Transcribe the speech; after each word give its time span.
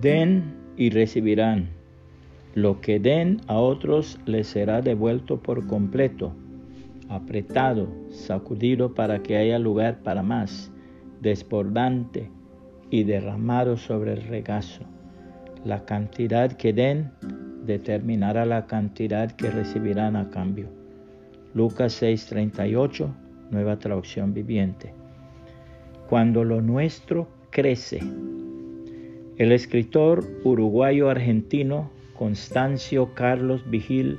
Den 0.00 0.54
y 0.76 0.90
recibirán. 0.90 1.70
Lo 2.54 2.80
que 2.80 2.98
den 3.00 3.40
a 3.46 3.56
otros 3.56 4.18
les 4.26 4.46
será 4.46 4.82
devuelto 4.82 5.40
por 5.42 5.66
completo, 5.66 6.32
apretado, 7.08 7.88
sacudido 8.10 8.94
para 8.94 9.22
que 9.22 9.36
haya 9.36 9.58
lugar 9.58 10.02
para 10.02 10.22
más, 10.22 10.70
desbordante 11.20 12.30
y 12.90 13.04
derramado 13.04 13.76
sobre 13.76 14.12
el 14.12 14.22
regazo. 14.22 14.84
La 15.64 15.84
cantidad 15.84 16.52
que 16.52 16.72
den 16.72 17.10
determinará 17.64 18.44
la 18.44 18.66
cantidad 18.66 19.32
que 19.32 19.50
recibirán 19.50 20.14
a 20.16 20.30
cambio. 20.30 20.68
Lucas 21.54 22.02
6:38, 22.02 23.14
nueva 23.50 23.78
traducción 23.78 24.34
viviente. 24.34 24.92
Cuando 26.08 26.44
lo 26.44 26.60
nuestro 26.60 27.28
crece. 27.50 28.00
El 29.38 29.52
escritor 29.52 30.24
uruguayo-argentino 30.44 31.90
Constancio 32.14 33.12
Carlos 33.12 33.68
Vigil 33.68 34.18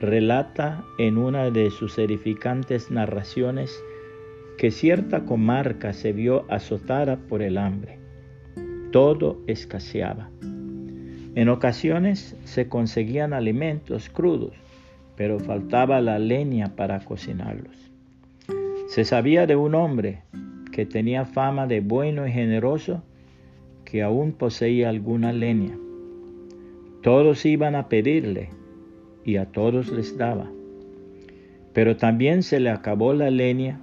relata 0.00 0.84
en 0.98 1.16
una 1.16 1.48
de 1.52 1.70
sus 1.70 1.96
edificantes 1.96 2.90
narraciones 2.90 3.72
que 4.58 4.72
cierta 4.72 5.26
comarca 5.26 5.92
se 5.92 6.12
vio 6.12 6.44
azotada 6.50 7.18
por 7.28 7.40
el 7.40 7.56
hambre. 7.56 8.00
Todo 8.90 9.38
escaseaba. 9.46 10.28
En 11.36 11.48
ocasiones 11.48 12.36
se 12.44 12.68
conseguían 12.68 13.34
alimentos 13.34 14.08
crudos, 14.08 14.54
pero 15.14 15.38
faltaba 15.38 16.00
la 16.00 16.18
leña 16.18 16.74
para 16.74 16.98
cocinarlos. 17.04 17.92
Se 18.88 19.04
sabía 19.04 19.46
de 19.46 19.54
un 19.54 19.76
hombre 19.76 20.22
que 20.72 20.84
tenía 20.84 21.26
fama 21.26 21.68
de 21.68 21.80
bueno 21.80 22.26
y 22.26 22.32
generoso, 22.32 23.04
que 23.92 24.02
aún 24.02 24.32
poseía 24.32 24.88
alguna 24.88 25.34
leña. 25.34 25.76
Todos 27.02 27.44
iban 27.44 27.74
a 27.74 27.90
pedirle 27.90 28.48
y 29.22 29.36
a 29.36 29.44
todos 29.44 29.92
les 29.92 30.16
daba. 30.16 30.50
Pero 31.74 31.98
también 31.98 32.42
se 32.42 32.58
le 32.58 32.70
acabó 32.70 33.12
la 33.12 33.30
leña 33.30 33.78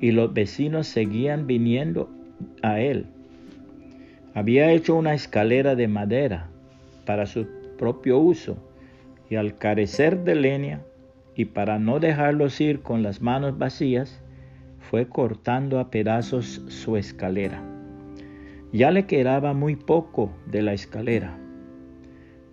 y 0.00 0.10
los 0.10 0.34
vecinos 0.34 0.88
seguían 0.88 1.46
viniendo 1.46 2.10
a 2.60 2.80
él. 2.80 3.06
Había 4.34 4.72
hecho 4.72 4.96
una 4.96 5.14
escalera 5.14 5.76
de 5.76 5.86
madera 5.86 6.48
para 7.04 7.26
su 7.26 7.46
propio 7.78 8.18
uso, 8.18 8.56
y 9.30 9.36
al 9.36 9.58
carecer 9.58 10.24
de 10.24 10.34
leña, 10.34 10.80
y 11.36 11.44
para 11.44 11.78
no 11.78 12.00
dejarlos 12.00 12.60
ir 12.60 12.80
con 12.80 13.04
las 13.04 13.22
manos 13.22 13.56
vacías, 13.56 14.20
fue 14.80 15.06
cortando 15.06 15.78
a 15.78 15.88
pedazos 15.88 16.62
su 16.66 16.96
escalera. 16.96 17.75
Ya 18.72 18.90
le 18.90 19.06
quedaba 19.06 19.52
muy 19.54 19.76
poco 19.76 20.30
de 20.50 20.62
la 20.62 20.72
escalera. 20.72 21.38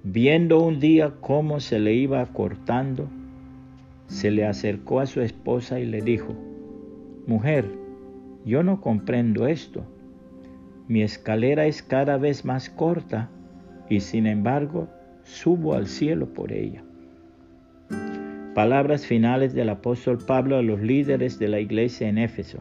Viendo 0.04 0.62
un 0.62 0.80
día 0.80 1.14
cómo 1.22 1.60
se 1.60 1.80
le 1.80 1.94
iba 1.94 2.26
cortando, 2.28 3.10
se 4.08 4.32
le 4.32 4.46
acercó 4.46 5.00
a 5.00 5.06
su 5.06 5.22
esposa 5.22 5.80
y 5.80 5.86
le 5.86 6.02
dijo, 6.02 6.36
Mujer, 7.26 7.66
yo 8.46 8.64
no 8.64 8.82
comprendo 8.82 9.48
esto. 9.48 9.86
Mi 10.88 11.02
escalera 11.02 11.66
es 11.66 11.82
cada 11.82 12.18
vez 12.18 12.44
más 12.44 12.70
corta 12.70 13.30
y 13.90 14.02
sin 14.02 14.28
embargo 14.28 14.90
subo 15.24 15.74
al 15.74 15.88
cielo 15.88 16.34
por 16.34 16.52
ella. 16.52 16.84
Palabras 18.54 19.06
finales 19.08 19.54
del 19.54 19.70
apóstol 19.70 20.20
Pablo 20.20 20.58
a 20.58 20.62
los 20.62 20.82
líderes 20.82 21.40
de 21.40 21.48
la 21.48 21.60
iglesia 21.60 22.08
en 22.08 22.18
Éfeso. 22.18 22.60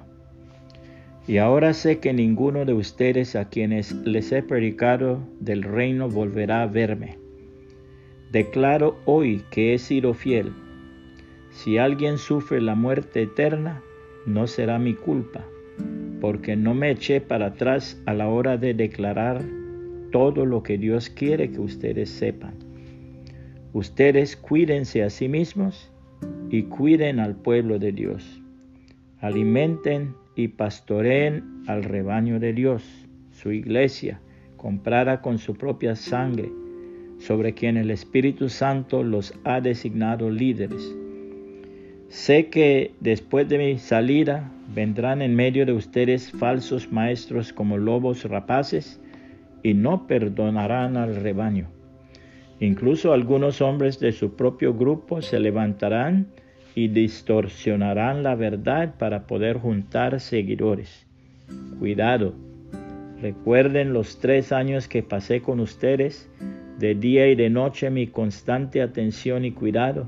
Y 1.27 1.39
ahora 1.39 1.73
sé 1.73 2.01
que 2.01 2.13
ninguno 2.13 2.65
de 2.65 2.75
ustedes 2.75 3.37
a 3.37 3.49
quienes 3.49 3.93
les 4.05 4.33
he 4.33 4.43
predicado 4.43 5.21
del 5.39 5.63
reino 5.63 6.09
volverá 6.09 6.63
a 6.63 6.67
verme. 6.67 7.17
Declaro 8.33 8.99
hoy 9.05 9.45
que 9.51 9.73
he 9.73 9.79
sido 9.79 10.15
fiel. 10.15 10.53
Si 11.51 11.79
alguien 11.79 12.19
sufre 12.19 12.61
la 12.61 12.75
muerte 12.75 13.23
eterna, 13.23 13.83
no 14.27 14.47
será 14.47 14.79
mi 14.79 14.95
culpa, 14.95 15.45
porque 16.21 16.57
no 16.57 16.75
me 16.75 16.91
eché 16.91 17.21
para 17.21 17.47
atrás 17.47 18.03
a 18.07 18.15
la 18.15 18.29
hora 18.29 18.57
de 18.57 18.75
declarar 18.75 19.45
todo 20.11 20.45
lo 20.45 20.63
que 20.63 20.77
Dios 20.77 21.09
quiere 21.09 21.51
que 21.51 21.61
ustedes 21.61 22.11
sepan. 22.11 22.55
Ustedes 23.73 24.37
cuídense 24.37 25.03
a 25.03 25.11
sí 25.11 25.29
mismos 25.29 25.91
y 26.51 26.65
cuiden 26.65 27.21
al 27.21 27.37
pueblo 27.37 27.79
de 27.79 27.93
Dios. 27.93 28.43
Alimenten 29.21 30.15
y 30.35 30.49
pastoreen 30.49 31.63
al 31.67 31.85
rebaño 31.85 32.41
de 32.41 32.53
Dios, 32.53 32.83
su 33.31 33.53
iglesia, 33.53 34.21
comprada 34.57 35.21
con 35.21 35.39
su 35.39 35.55
propia 35.55 35.97
sangre, 35.97 36.51
sobre 37.19 37.55
quien 37.55 37.77
el 37.77 37.91
Espíritu 37.91 38.49
Santo 38.49 39.03
los 39.03 39.35
ha 39.45 39.61
designado 39.61 40.31
líderes. 40.31 40.95
Sé 42.09 42.49
que 42.49 42.95
después 43.01 43.49
de 43.49 43.59
mi 43.59 43.79
salida 43.79 44.51
vendrán 44.75 45.23
en 45.23 45.35
medio 45.35 45.65
de 45.65 45.73
ustedes 45.73 46.31
falsos 46.33 46.93
maestros 46.93 47.53
como 47.53 47.79
lobos 47.79 48.25
rapaces 48.25 49.01
y 49.63 49.75
no 49.75 50.07
perdonarán 50.07 50.97
al 50.97 51.17
rebaño. 51.17 51.69
Incluso 52.61 53.13
algunos 53.13 53.61
hombres 53.61 53.99
de 53.99 54.13
su 54.13 54.37
propio 54.37 54.75
grupo 54.75 55.23
se 55.23 55.41
levantarán 55.41 56.29
y 56.75 56.89
distorsionarán 56.89 58.23
la 58.23 58.35
verdad 58.35 58.95
para 58.99 59.27
poder 59.27 59.59
juntar 59.59 60.21
seguidores. 60.21 61.07
Cuidado, 61.79 62.35
recuerden 63.21 63.93
los 63.93 64.19
tres 64.19 64.53
años 64.53 64.89
que 64.89 65.03
pasé 65.03 65.43
con 65.43 65.61
ustedes, 65.61 66.31
de 66.79 66.95
día 66.95 67.29
y 67.29 67.35
de 67.35 67.51
noche 67.51 67.91
mi 67.91 68.07
constante 68.07 68.83
atención 68.83 69.45
y 69.45 69.53
cuidado, 69.53 70.07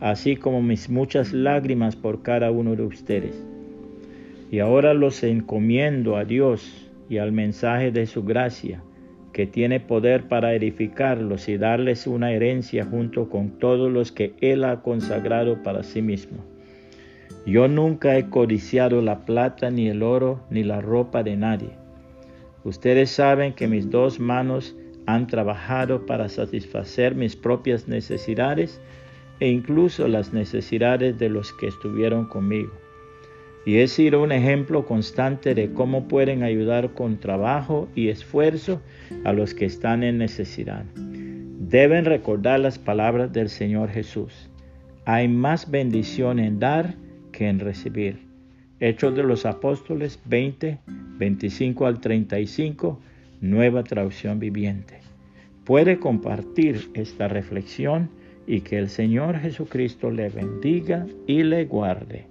así 0.00 0.36
como 0.36 0.62
mis 0.62 0.88
muchas 0.88 1.32
lágrimas 1.32 1.96
por 1.96 2.22
cada 2.22 2.50
uno 2.50 2.74
de 2.74 2.82
ustedes. 2.82 3.44
Y 4.50 4.58
ahora 4.58 4.94
los 4.94 5.22
encomiendo 5.22 6.16
a 6.16 6.24
Dios 6.24 6.90
y 7.08 7.18
al 7.18 7.32
mensaje 7.32 7.92
de 7.92 8.06
su 8.06 8.24
gracia, 8.24 8.82
que 9.32 9.46
tiene 9.46 9.80
poder 9.80 10.28
para 10.28 10.54
edificarlos 10.54 11.48
y 11.48 11.56
darles 11.56 12.06
una 12.06 12.32
herencia 12.32 12.84
junto 12.84 13.28
con 13.28 13.50
todos 13.58 13.90
los 13.90 14.12
que 14.12 14.34
Él 14.40 14.64
ha 14.64 14.82
consagrado 14.82 15.62
para 15.62 15.82
sí 15.82 16.02
mismo. 16.02 16.38
Yo 17.46 17.68
nunca 17.68 18.16
he 18.18 18.28
codiciado 18.28 19.00
la 19.02 19.20
plata, 19.20 19.70
ni 19.70 19.88
el 19.88 20.02
oro, 20.02 20.40
ni 20.50 20.62
la 20.62 20.80
ropa 20.80 21.22
de 21.22 21.36
nadie. 21.36 21.70
Ustedes 22.64 23.10
saben 23.10 23.54
que 23.54 23.68
mis 23.68 23.90
dos 23.90 24.20
manos 24.20 24.76
han 25.06 25.26
trabajado 25.26 26.04
para 26.04 26.28
satisfacer 26.28 27.14
mis 27.14 27.36
propias 27.36 27.88
necesidades 27.88 28.80
e 29.40 29.48
incluso 29.48 30.06
las 30.08 30.32
necesidades 30.32 31.18
de 31.18 31.30
los 31.30 31.52
que 31.54 31.68
estuvieron 31.68 32.26
conmigo 32.26 32.70
y 33.66 33.78
he 33.78 33.88
sido 33.88 34.22
un 34.22 34.32
ejemplo 34.32 34.86
constante 34.86 35.54
de 35.54 35.72
cómo 35.72 36.08
pueden 36.08 36.42
ayudar 36.42 36.94
con 36.94 37.18
trabajo 37.18 37.88
y 37.94 38.08
esfuerzo 38.08 38.80
a 39.24 39.32
los 39.32 39.54
que 39.54 39.66
están 39.66 40.02
en 40.02 40.18
necesidad. 40.18 40.84
Deben 40.94 42.04
recordar 42.04 42.60
las 42.60 42.78
palabras 42.78 43.32
del 43.32 43.48
Señor 43.48 43.90
Jesús. 43.90 44.50
Hay 45.04 45.28
más 45.28 45.70
bendición 45.70 46.38
en 46.38 46.58
dar 46.58 46.94
que 47.32 47.48
en 47.48 47.60
recibir. 47.60 48.18
Hechos 48.80 49.14
de 49.14 49.22
los 49.22 49.44
Apóstoles 49.44 50.18
20, 50.24 50.78
25 51.18 51.86
al 51.86 52.00
35, 52.00 52.98
nueva 53.42 53.84
traducción 53.84 54.38
viviente. 54.38 55.00
Puede 55.64 55.98
compartir 55.98 56.90
esta 56.94 57.28
reflexión 57.28 58.10
y 58.46 58.62
que 58.62 58.78
el 58.78 58.88
Señor 58.88 59.38
Jesucristo 59.38 60.10
le 60.10 60.30
bendiga 60.30 61.06
y 61.26 61.42
le 61.42 61.66
guarde. 61.66 62.26